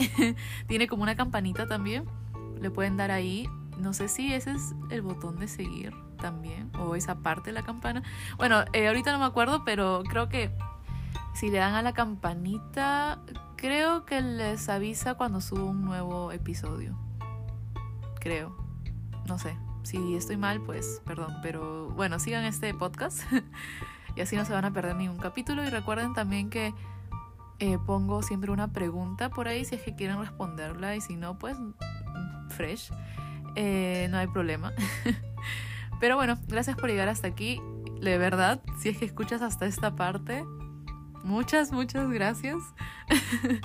tiene 0.67 0.87
como 0.87 1.03
una 1.03 1.15
campanita 1.15 1.67
también 1.67 2.05
le 2.63 2.71
pueden 2.71 2.97
dar 2.97 3.11
ahí. 3.11 3.47
No 3.77 3.93
sé 3.93 4.07
si 4.07 4.33
ese 4.33 4.51
es 4.51 4.73
el 4.89 5.01
botón 5.01 5.37
de 5.37 5.47
seguir 5.47 5.93
también, 6.19 6.71
o 6.79 6.95
esa 6.95 7.15
parte 7.15 7.49
de 7.49 7.53
la 7.53 7.63
campana. 7.63 8.01
Bueno, 8.37 8.63
ahorita 8.73 9.11
no 9.11 9.19
me 9.19 9.25
acuerdo, 9.25 9.63
pero 9.65 10.03
creo 10.07 10.29
que 10.29 10.51
si 11.33 11.49
le 11.49 11.57
dan 11.57 11.73
a 11.75 11.81
la 11.81 11.93
campanita, 11.93 13.19
creo 13.55 14.05
que 14.05 14.21
les 14.21 14.69
avisa 14.69 15.15
cuando 15.15 15.41
subo 15.41 15.65
un 15.65 15.83
nuevo 15.83 16.31
episodio. 16.31 16.97
Creo. 18.19 18.55
No 19.27 19.39
sé. 19.39 19.57
Si 19.83 20.15
estoy 20.15 20.37
mal, 20.37 20.61
pues 20.61 21.01
perdón. 21.05 21.37
Pero 21.41 21.89
bueno, 21.89 22.19
sigan 22.19 22.45
este 22.45 22.73
podcast. 22.73 23.21
y 24.15 24.21
así 24.21 24.35
no 24.35 24.45
se 24.45 24.53
van 24.53 24.65
a 24.65 24.71
perder 24.71 24.95
ningún 24.95 25.17
capítulo. 25.17 25.63
Y 25.63 25.69
recuerden 25.69 26.13
también 26.13 26.49
que 26.49 26.73
eh, 27.59 27.77
pongo 27.85 28.21
siempre 28.21 28.51
una 28.51 28.71
pregunta 28.71 29.29
por 29.29 29.47
ahí 29.47 29.65
si 29.65 29.75
es 29.75 29.81
que 29.81 29.95
quieren 29.95 30.19
responderla. 30.19 30.95
Y 30.95 31.01
si 31.01 31.15
no, 31.15 31.39
pues 31.39 31.57
fresh. 32.49 32.91
Eh, 33.55 34.07
no 34.11 34.17
hay 34.17 34.27
problema. 34.27 34.73
Pero 35.99 36.15
bueno, 36.15 36.37
gracias 36.47 36.75
por 36.75 36.89
llegar 36.89 37.07
hasta 37.07 37.27
aquí. 37.27 37.61
De 38.01 38.17
verdad, 38.17 38.61
si 38.77 38.89
es 38.89 38.97
que 38.97 39.05
escuchas 39.05 39.41
hasta 39.41 39.65
esta 39.65 39.95
parte, 39.95 40.43
muchas, 41.23 41.71
muchas 41.71 42.09
gracias. 42.09 42.57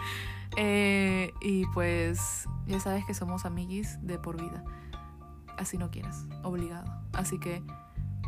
Eh, 0.60 1.34
y 1.40 1.66
pues 1.66 2.48
ya 2.66 2.80
sabes 2.80 3.04
que 3.04 3.14
somos 3.14 3.44
amiguis 3.44 4.04
de 4.04 4.18
por 4.18 4.40
vida. 4.40 4.64
Así 5.56 5.78
no 5.78 5.90
quieras, 5.90 6.24
obligado. 6.42 6.90
Así 7.12 7.38
que 7.38 7.62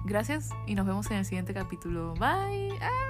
gracias 0.04 0.50
y 0.66 0.76
nos 0.76 0.86
vemos 0.86 1.10
en 1.10 1.16
el 1.16 1.24
siguiente 1.24 1.54
capítulo. 1.54 2.14
Bye. 2.14 2.78
Ah. 2.80 3.09